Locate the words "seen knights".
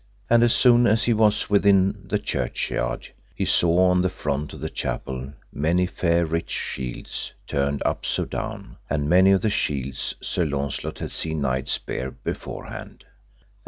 11.11-11.77